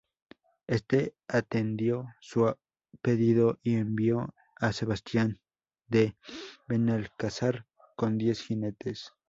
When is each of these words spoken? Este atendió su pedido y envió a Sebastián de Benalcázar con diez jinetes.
Este 0.65 1.13
atendió 1.27 2.07
su 2.21 2.51
pedido 3.03 3.59
y 3.61 3.75
envió 3.75 4.33
a 4.55 4.73
Sebastián 4.73 5.39
de 5.87 6.17
Benalcázar 6.67 7.67
con 7.95 8.17
diez 8.17 8.41
jinetes. 8.41 9.11